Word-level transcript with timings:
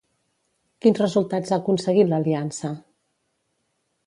Quins 0.85 1.01
resultats 1.01 1.53
ha 1.53 1.59
aconseguit 1.63 2.11
l'Aliança? 2.15 2.73